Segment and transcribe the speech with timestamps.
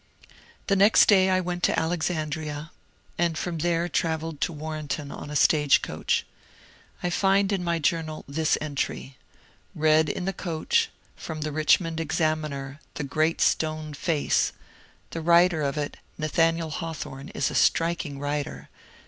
[0.65, 2.71] The next day I went to Alexandria,
[3.19, 6.25] and from there trav elled to Warrenton on a stage coach.
[7.03, 12.41] I find in my journal this entry:*' Read in the coach, from the Richmond Exam
[12.45, 14.53] iner, * The Great Stone Face,'—
[15.11, 18.69] the writer of it, Nathaniel Hawthorne, is a striking writer.